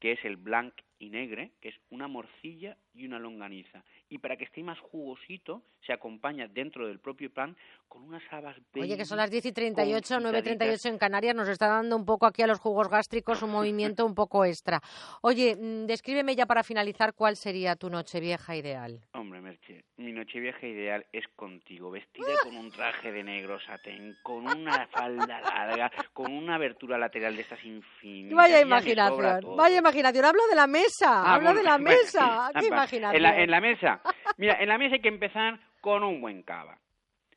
que 0.01 0.13
es 0.13 0.25
el 0.25 0.37
blanc 0.37 0.75
y 1.01 1.09
negre, 1.09 1.51
que 1.61 1.71
es 1.71 1.75
una 1.91 2.07
morcilla 2.07 2.77
y 2.95 3.07
una 3.07 3.19
longaniza. 3.19 3.83
Y 4.09 4.19
para 4.19 4.37
que 4.37 4.45
esté 4.45 4.63
más 4.63 4.79
jugosito, 4.79 5.63
se 5.85 5.93
acompaña 5.93 6.47
dentro 6.47 6.87
del 6.87 7.01
propio 7.01 7.33
pan 7.33 7.57
con 7.89 8.03
unas 8.03 8.23
habas 8.31 8.57
Oye, 8.75 8.97
que 8.97 9.05
son 9.05 9.17
las 9.17 9.31
10 9.31 9.47
y 9.47 9.53
38, 9.53 10.21
9 10.21 10.39
y 10.39 10.43
38 10.43 10.89
en 10.89 10.99
Canarias, 10.99 11.35
nos 11.35 11.49
está 11.49 11.69
dando 11.69 11.97
un 11.97 12.05
poco 12.05 12.27
aquí 12.27 12.43
a 12.43 12.47
los 12.47 12.61
jugos 12.61 12.89
gástricos 12.89 13.43
un 13.43 13.51
movimiento 13.51 14.07
un 14.07 14.15
poco 14.15 14.45
extra. 14.45 14.81
Oye, 15.23 15.57
mm, 15.57 15.87
descríbeme 15.87 16.37
ya 16.37 16.47
para 16.47 16.63
finalizar 16.63 17.15
cuál 17.15 17.37
sería 17.37 17.77
tu 17.77 17.91
noche 17.91 18.21
vieja 18.21 18.55
ideal. 18.55 19.01
Hombre, 19.13 19.41
Merche, 19.41 19.85
mi 19.97 20.13
noche 20.13 20.39
vieja 20.39 20.67
ideal 20.67 21.07
es 21.13 21.27
contigo, 21.35 21.91
vestida 21.91 22.27
con 22.45 22.57
un 22.57 22.71
traje 22.71 23.11
de 23.11 23.25
negro 23.25 23.59
satén, 23.61 24.17
con 24.23 24.47
una 24.47 24.87
falda 24.89 25.41
larga, 25.41 25.91
con 26.13 26.33
una 26.33 26.57
abertura 26.57 26.99
lateral 26.99 27.35
de 27.35 27.43
estas 27.43 27.65
infinitas. 27.65 28.37
Vaya 28.37 28.61
imaginación, 28.61 29.57
vaya 29.57 29.79
imaginación. 29.79 30.25
Hablo 30.25 30.47
de 30.49 30.55
la 30.55 30.67
mesa, 30.67 30.90
ah, 31.07 31.39
de 31.55 31.63
la 31.63 31.79
mesa. 31.79 32.51
¿Qué 32.59 32.67
imaginación? 32.67 33.17
En 33.17 33.23
la, 33.23 33.43
en 33.43 33.51
la 33.51 33.61
mesa, 33.61 34.01
mira, 34.37 34.61
en 34.61 34.69
la 34.69 34.79
mesa 34.79 34.95
hay 34.95 35.01
que 35.01 35.09
empezar 35.09 35.59
con 35.81 36.03
un 36.03 36.21
buen 36.21 36.43
cava. 36.43 36.79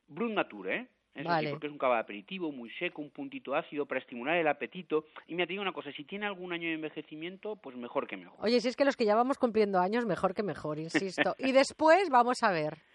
Brut 0.08 0.32
Nature, 0.32 0.76
¿eh? 0.76 0.86
Porque 1.14 1.68
es 1.68 1.72
un 1.72 1.78
cava 1.78 2.00
aperitivo, 2.00 2.50
muy 2.50 2.70
seco, 2.70 3.00
un 3.00 3.10
puntito 3.10 3.54
ácido 3.54 3.86
para 3.86 4.00
estimular 4.00 4.36
el 4.36 4.48
apetito. 4.48 5.04
Y 5.28 5.34
me 5.36 5.44
ha 5.44 5.46
digo 5.46 5.62
una 5.62 5.72
cosa, 5.72 5.92
si 5.92 6.04
tiene 6.04 6.26
algún 6.26 6.52
año 6.52 6.66
de 6.66 6.74
envejecimiento, 6.74 7.54
pues 7.56 7.76
mejor 7.76 8.08
que 8.08 8.16
mejor. 8.16 8.36
Oye, 8.40 8.60
si 8.60 8.68
es 8.68 8.76
que 8.76 8.84
los 8.84 8.96
que 8.96 9.04
ya 9.04 9.14
vamos 9.14 9.38
cumpliendo 9.38 9.78
años, 9.78 10.06
mejor 10.06 10.34
que 10.34 10.42
mejor, 10.42 10.80
insisto. 10.80 11.36
y 11.38 11.52
después, 11.52 12.10
vamos 12.10 12.42
a 12.42 12.50
ver. 12.50 12.78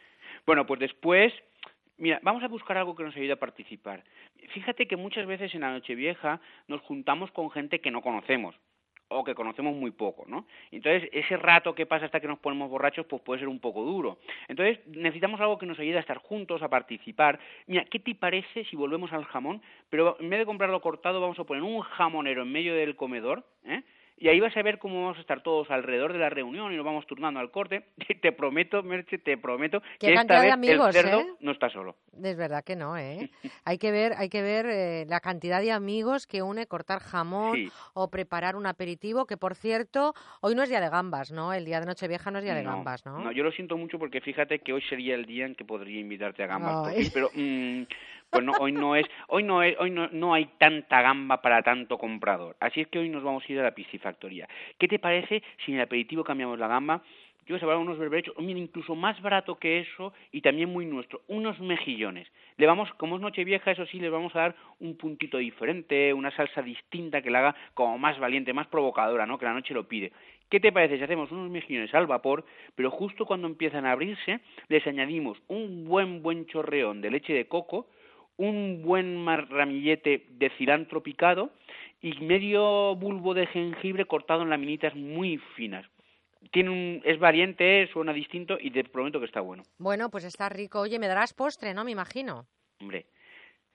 Bueno, 0.46 0.66
pues 0.66 0.80
después, 0.80 1.34
mira, 1.98 2.20
vamos 2.24 2.42
a 2.44 2.48
buscar 2.48 2.78
algo 2.78 2.96
que 2.96 3.04
nos 3.04 3.16
ayude 3.16 3.34
a 3.34 3.40
participar. 3.40 4.04
Fíjate 4.54 4.88
que 4.88 4.96
muchas 4.96 5.28
veces 5.28 5.54
en 5.54 5.62
la 5.62 5.72
Nochevieja 5.72 6.40
nos 6.68 6.82
juntamos 6.82 7.30
con 7.32 7.52
gente 7.52 7.82
que 7.82 7.92
no 7.92 8.02
conocemos 8.02 8.56
o 9.10 9.24
que 9.24 9.36
conocemos 9.36 9.76
muy 9.76 9.92
poco, 9.92 10.26
¿no? 10.28 10.46
Entonces, 10.72 11.10
ese 11.12 11.38
rato 11.38 11.74
que 11.74 11.86
pasa 11.86 12.06
hasta 12.06 12.20
que 12.20 12.28
nos 12.28 12.40
ponemos 12.40 12.70
borrachos, 12.70 13.06
pues 13.06 13.22
puede 13.22 13.40
ser 13.40 13.48
un 13.48 13.60
poco 13.60 13.84
duro. 13.84 14.20
Entonces, 14.48 14.80
necesitamos 14.88 15.42
algo 15.42 15.58
que 15.58 15.66
nos 15.66 15.80
ayude 15.80 15.98
a 15.98 16.02
estar 16.02 16.18
juntos, 16.18 16.62
a 16.62 16.70
participar. 16.70 17.40
Mira, 17.68 17.86
¿qué 17.86 18.00
te 18.00 18.16
parece 18.16 18.64
si 18.66 18.76
volvemos 18.76 19.12
al 19.12 19.26
jamón? 19.26 19.62
Pero 19.90 20.16
en 20.20 20.30
vez 20.30 20.40
de 20.40 20.46
comprarlo 20.46 20.80
cortado, 20.82 21.20
vamos 21.20 21.40
a 21.40 21.44
poner 21.44 21.64
un 21.64 21.82
jamonero 21.82 22.44
en 22.44 22.52
medio 22.52 22.76
del 22.76 22.96
comedor, 22.96 23.44
¿eh? 23.66 23.82
Y 24.20 24.28
ahí 24.28 24.40
vas 24.40 24.56
a 24.58 24.62
ver 24.62 24.80
cómo 24.80 25.02
vamos 25.02 25.18
a 25.18 25.22
estar 25.22 25.42
todos 25.42 25.72
alrededor 25.72 26.12
de 26.12 26.20
la 26.20 26.30
reunión 26.30 26.74
y 26.74 26.76
nos 26.76 26.86
vamos 26.86 27.08
turnando 27.08 27.40
al 27.40 27.52
corte. 27.52 27.86
te 28.22 28.32
prometo, 28.34 28.84
Merche, 28.84 29.18
te 29.18 29.38
prometo 29.38 29.82
que 29.98 30.14
esta 30.14 30.42
vez 30.42 30.54
el 30.62 30.94
cerdo 30.94 31.22
¿eh? 31.22 31.28
no 31.40 31.52
está 31.52 31.70
solo. 31.70 31.96
Es 32.22 32.36
verdad 32.36 32.64
que 32.64 32.76
no, 32.76 32.98
¿eh? 32.98 33.32
hay 33.64 33.78
que 33.78 33.92
ver, 33.92 34.14
hay 34.18 34.28
que 34.28 34.42
ver 34.42 34.66
eh, 34.66 35.06
la 35.08 35.22
cantidad 35.22 35.62
de 35.62 35.72
amigos 35.72 36.28
que 36.28 36.42
une 36.42 36.68
cortar 36.68 37.00
jamón 37.00 37.72
o 37.94 38.10
preparar 38.10 38.58
un 38.58 38.66
aperitivo, 38.66 39.26
que 39.26 39.38
por 39.38 39.56
cierto, 39.56 40.14
hoy 40.42 40.54
no 40.54 40.64
es 40.64 40.70
día 40.70 40.82
de 40.82 40.90
gambas, 40.90 41.32
¿no? 41.32 41.54
El 41.54 41.64
día 41.64 41.80
de 41.80 41.86
Nochevieja 41.86 42.30
no 42.30 42.40
es 42.40 42.44
día 42.44 42.56
de 42.56 42.64
gambas, 42.64 43.06
¿no? 43.06 43.20
No, 43.20 43.32
yo 43.32 43.44
lo 43.44 43.52
siento 43.52 43.78
mucho 43.78 43.98
porque 43.98 44.20
fíjate 44.20 44.60
que 44.60 44.74
hoy 44.74 44.82
sería 44.90 45.16
el 45.16 45.26
día 45.26 45.46
en 45.46 45.56
que 45.56 45.64
podría 45.64 46.00
invitarte 46.00 46.44
a 46.44 46.48
gambas. 46.48 46.94
pero 47.14 47.30
mm, 47.36 47.84
pues 48.30 48.44
no, 48.44 48.54
hoy 48.60 48.72
no 48.72 48.96
es, 48.96 49.06
hoy 49.28 49.44
no 49.44 49.64
es, 49.64 49.76
hoy 49.80 49.92
no, 49.92 50.08
no 50.12 50.34
hay 50.34 50.46
tanta 50.58 51.02
gamba 51.02 51.42
para 51.42 51.62
tanto 51.64 51.98
comprador. 51.98 52.56
Así 52.60 52.82
es 52.82 52.88
que 52.88 53.00
hoy 53.00 53.10
nos 53.10 53.24
vamos 53.24 53.44
a 53.48 53.52
ir 53.52 53.60
a 53.60 53.64
la 53.64 53.76
piscifactoría. 53.76 54.48
¿Qué 54.78 54.88
te 54.88 55.00
parece 55.00 55.42
si 55.66 55.72
en 55.72 55.78
el 55.78 55.84
aperitivo 55.84 56.24
cambiamos 56.24 56.60
la 56.60 56.68
gamba? 56.68 57.02
Yo 57.50 57.58
a 57.72 57.78
unos 57.78 57.98
berberechos, 57.98 58.38
mira, 58.38 58.60
incluso 58.60 58.94
más 58.94 59.20
barato 59.24 59.58
que 59.58 59.80
eso 59.80 60.14
y 60.32 60.42
también 60.42 60.70
muy 60.70 60.86
nuestro, 60.86 61.22
unos 61.28 61.60
mejillones. 61.60 62.28
Le 62.58 62.68
vamos, 62.68 62.94
como 62.94 63.16
es 63.16 63.24
noche 63.24 63.44
vieja, 63.44 63.72
eso 63.72 63.88
sí, 63.88 64.00
le 64.00 64.12
vamos 64.12 64.36
a 64.36 64.42
dar 64.42 64.56
un 64.80 64.96
puntito 64.96 65.40
diferente, 65.40 66.14
una 66.14 66.30
salsa 66.30 66.62
distinta 66.62 67.24
que 67.24 67.32
la 67.32 67.40
haga 67.40 67.56
como 67.74 67.98
más 67.98 68.20
valiente, 68.20 68.54
más 68.54 68.68
provocadora, 68.68 69.26
¿no? 69.26 69.40
Que 69.40 69.46
la 69.46 69.54
noche 69.54 69.74
lo 69.74 69.88
pide. 69.88 70.12
¿Qué 70.48 70.60
te 70.60 70.72
parece 70.72 70.98
si 70.98 71.04
hacemos 71.04 71.32
unos 71.32 71.50
mejillones 71.50 71.92
al 71.96 72.06
vapor, 72.06 72.46
pero 72.76 72.92
justo 72.92 73.26
cuando 73.26 73.48
empiezan 73.48 73.88
a 73.88 73.94
abrirse, 73.94 74.42
les 74.68 74.86
añadimos 74.86 75.42
un 75.48 75.86
buen, 75.86 76.22
buen 76.22 76.46
chorreón 76.46 77.02
de 77.02 77.10
leche 77.10 77.34
de 77.34 77.48
coco, 77.48 77.88
un 78.40 78.82
buen 78.84 79.26
ramillete 79.26 80.26
de 80.30 80.50
cilantro 80.58 81.04
picado 81.04 81.52
y 82.02 82.14
medio 82.22 82.96
bulbo 82.96 83.34
de 83.34 83.46
jengibre 83.48 84.06
cortado 84.06 84.44
en 84.44 84.50
laminitas 84.50 84.96
muy 84.96 85.38
finas. 85.58 85.86
Tiene 86.52 86.70
un, 86.70 87.02
es 87.04 87.20
variante, 87.20 87.90
suena 87.92 88.14
distinto 88.14 88.58
y 88.60 88.72
te 88.72 88.86
prometo 88.86 89.20
que 89.20 89.26
está 89.26 89.42
bueno. 89.42 89.64
Bueno, 89.78 90.10
pues 90.10 90.24
está 90.24 90.48
rico. 90.48 90.80
Oye, 90.80 90.98
me 91.00 91.08
darás 91.10 91.34
postre, 91.34 91.74
¿no? 91.74 91.84
Me 91.84 91.92
imagino. 91.92 92.46
Hombre, 92.80 93.08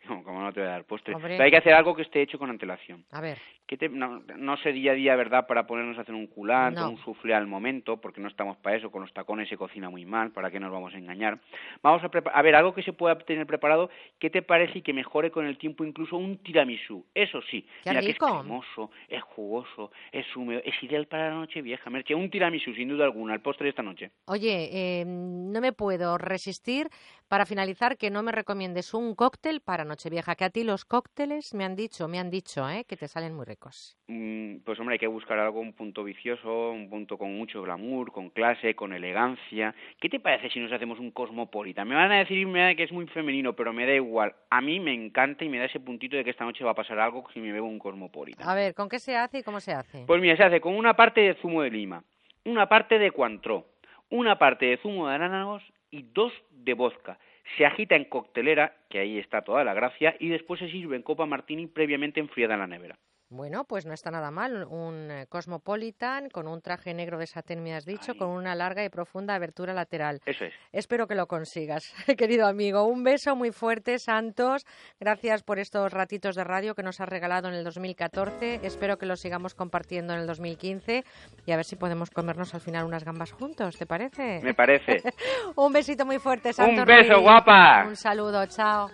como 0.25 0.40
no 0.42 0.52
te 0.52 0.61
voy 0.61 0.68
a 0.68 0.73
dar 0.73 0.84
postre. 0.84 1.14
hay 1.40 1.50
que 1.50 1.56
hacer 1.56 1.75
algo 1.75 1.94
que 1.94 2.02
esté 2.02 2.23
hecho 2.23 2.38
con 2.38 2.50
antelación. 2.50 3.04
A 3.11 3.20
ver. 3.20 3.38
Que 3.66 3.88
no, 3.88 4.23
no 4.37 4.56
sé 4.58 4.73
día 4.73 4.92
a 4.92 4.94
día, 4.94 5.16
¿verdad?, 5.16 5.46
para 5.46 5.66
ponernos 5.66 5.96
a 5.96 6.02
hacer 6.02 6.14
un 6.14 6.26
culán 6.26 6.76
o 6.76 6.90
un 6.90 6.99
sufle 6.99 7.34
al 7.34 7.46
momento, 7.46 7.96
porque 7.96 8.20
no 8.20 8.28
estamos 8.28 8.58
para 8.58 8.76
eso, 8.76 8.90
con 8.90 9.00
los 9.00 9.12
tacones 9.14 9.49
se 9.49 9.56
cocina 9.56 9.88
muy 9.88 10.04
mal, 10.04 10.32
¿para 10.32 10.50
qué 10.50 10.61
nos 10.61 10.70
vamos 10.70 10.92
a 10.92 10.99
engañar? 10.99 11.38
Vamos 11.82 12.02
a 12.04 12.11
a 12.34 12.42
ver, 12.42 12.54
algo 12.56 12.75
que 12.75 12.82
se 12.82 12.92
pueda 12.92 13.16
tener 13.18 13.46
preparado, 13.46 13.88
¿qué 14.18 14.28
te 14.28 14.42
parece 14.42 14.80
y 14.80 14.82
que 14.82 14.92
mejore 14.92 15.30
con 15.30 15.46
el 15.46 15.56
tiempo 15.56 15.82
incluso 15.82 16.18
un 16.18 16.38
tiramisú? 16.38 17.06
Eso 17.14 17.40
sí, 17.50 17.66
mira 17.87 18.00
que 18.00 18.11
es 18.11 18.18
cremoso, 18.18 18.90
es 19.08 19.23
jugoso, 19.23 19.90
es 20.12 20.26
húmedo, 20.37 20.61
es 20.62 20.75
ideal 20.82 21.06
para 21.06 21.30
la 21.30 21.37
noche 21.37 21.62
vieja, 21.62 21.88
Merche, 21.88 22.14
un 22.14 22.28
tiramisú, 22.28 22.75
sin 22.75 22.88
duda 22.88 23.06
alguna, 23.06 23.32
el 23.32 23.40
postre 23.40 23.64
de 23.64 23.70
esta 23.70 23.82
noche. 23.82 24.11
Oye, 24.26 24.68
eh, 24.73 25.04
no 25.06 25.62
me 25.62 25.73
puedo 25.73 26.18
resistir 26.18 26.88
para 27.28 27.46
finalizar 27.46 27.96
que 27.96 28.11
no 28.11 28.23
me 28.23 28.32
recomiendes 28.32 28.94
un 28.94 29.14
cóctel 29.14 29.61
para 29.61 29.84
Nochevieja, 29.94 30.34
que 30.34 30.44
a 30.44 30.50
ti 30.50 30.64
los 30.64 30.84
cócteles 30.84 31.54
me 31.54 31.64
han 31.64 31.76
dicho, 31.76 32.08
me 32.08 32.18
han 32.18 32.28
dicho, 32.28 32.68
¿eh? 32.68 32.84
que 32.84 32.96
te 32.96 33.06
salen 33.06 33.32
muy 33.32 33.44
ricos. 33.44 33.96
Mm, 34.08 34.56
pues 34.64 34.80
hombre, 34.80 34.94
hay 34.94 34.98
que 34.98 35.06
buscar 35.06 35.38
algo, 35.38 35.60
un 35.60 35.72
punto 35.72 36.02
vicioso, 36.02 36.72
un 36.72 36.90
punto 36.90 37.16
con 37.16 37.32
mucho 37.32 37.62
glamour, 37.62 38.10
con 38.10 38.30
clase, 38.30 38.74
con 38.74 38.92
elegancia. 38.92 39.72
¿Qué 40.00 40.08
te 40.08 40.18
parece 40.18 40.50
si 40.50 40.58
nos 40.58 40.72
hacemos 40.72 40.98
un 40.98 41.12
cosmopolita? 41.12 41.84
Me 41.84 41.94
van 41.94 42.10
a 42.10 42.18
decir 42.18 42.44
que 42.76 42.82
es 42.82 42.90
muy 42.90 43.06
femenino, 43.06 43.52
pero 43.52 43.72
me 43.72 43.86
da 43.86 43.94
igual. 43.94 44.34
A 44.50 44.60
mí 44.60 44.80
me 44.80 44.92
encanta 44.92 45.44
y 45.44 45.48
me 45.48 45.58
da 45.58 45.66
ese 45.66 45.78
puntito 45.78 46.16
de 46.16 46.24
que 46.24 46.30
esta 46.30 46.44
noche 46.44 46.64
va 46.64 46.72
a 46.72 46.74
pasar 46.74 46.98
algo 46.98 47.24
si 47.32 47.38
me 47.38 47.52
bebo 47.52 47.68
un 47.68 47.78
cosmopolita. 47.78 48.50
A 48.50 48.56
ver, 48.56 48.74
¿con 48.74 48.88
qué 48.88 48.98
se 48.98 49.14
hace 49.14 49.38
y 49.38 49.42
cómo 49.44 49.60
se 49.60 49.74
hace? 49.74 50.06
Pues 50.08 50.20
mira, 50.20 50.36
se 50.36 50.42
hace 50.42 50.60
con 50.60 50.74
una 50.74 50.94
parte 50.94 51.20
de 51.20 51.34
zumo 51.34 51.62
de 51.62 51.70
lima, 51.70 52.02
una 52.44 52.68
parte 52.68 52.98
de 52.98 53.12
cuantró, 53.12 53.68
una 54.10 54.38
parte 54.38 54.66
de 54.66 54.76
zumo 54.78 55.06
de 55.06 55.14
aránagos 55.14 55.62
y 55.92 56.02
dos 56.02 56.32
de 56.50 56.74
vodka. 56.74 57.16
Se 57.56 57.66
agita 57.66 57.94
en 57.94 58.04
coctelera, 58.04 58.74
que 58.88 58.98
ahí 58.98 59.18
está 59.18 59.42
toda 59.42 59.64
la 59.64 59.74
gracia, 59.74 60.16
y 60.18 60.28
después 60.28 60.60
se 60.60 60.70
sirve 60.70 60.96
en 60.96 61.02
copa 61.02 61.26
martini 61.26 61.66
previamente 61.66 62.20
enfriada 62.20 62.54
en 62.54 62.60
la 62.60 62.66
nevera. 62.66 62.98
Bueno, 63.34 63.64
pues 63.64 63.84
no 63.84 63.92
está 63.92 64.12
nada 64.12 64.30
mal. 64.30 64.64
Un 64.70 65.10
eh, 65.10 65.26
Cosmopolitan 65.28 66.30
con 66.30 66.46
un 66.46 66.62
traje 66.62 66.94
negro 66.94 67.18
de 67.18 67.26
satén, 67.26 67.64
me 67.64 67.74
has 67.74 67.84
dicho, 67.84 68.16
con 68.16 68.28
una 68.28 68.54
larga 68.54 68.84
y 68.84 68.88
profunda 68.90 69.34
abertura 69.34 69.74
lateral. 69.74 70.20
Eso 70.24 70.44
es. 70.44 70.54
Espero 70.70 71.08
que 71.08 71.16
lo 71.16 71.26
consigas, 71.26 71.92
querido 72.16 72.46
amigo. 72.46 72.84
Un 72.84 73.02
beso 73.02 73.34
muy 73.34 73.50
fuerte, 73.50 73.98
Santos. 73.98 74.64
Gracias 75.00 75.42
por 75.42 75.58
estos 75.58 75.92
ratitos 75.92 76.36
de 76.36 76.44
radio 76.44 76.76
que 76.76 76.84
nos 76.84 77.00
has 77.00 77.08
regalado 77.08 77.48
en 77.48 77.54
el 77.54 77.64
2014. 77.64 78.60
Espero 78.62 78.98
que 78.98 79.06
los 79.06 79.18
sigamos 79.18 79.56
compartiendo 79.56 80.14
en 80.14 80.20
el 80.20 80.26
2015 80.28 81.04
y 81.44 81.50
a 81.50 81.56
ver 81.56 81.64
si 81.64 81.74
podemos 81.74 82.10
comernos 82.10 82.54
al 82.54 82.60
final 82.60 82.84
unas 82.84 83.02
gambas 83.02 83.32
juntos, 83.32 83.76
¿te 83.76 83.84
parece? 83.84 84.42
Me 84.44 84.54
parece. 84.54 85.02
un 85.56 85.72
besito 85.72 86.06
muy 86.06 86.20
fuerte, 86.20 86.52
Santos. 86.52 86.78
Un 86.78 86.84
beso, 86.84 87.20
guapa. 87.20 87.84
Un 87.88 87.96
saludo, 87.96 88.46
chao. 88.46 88.90